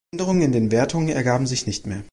[0.11, 2.03] Änderungen in den Wertungen ergaben sich nicht mehr.